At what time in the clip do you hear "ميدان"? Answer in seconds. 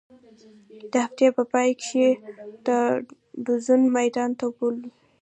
3.95-4.29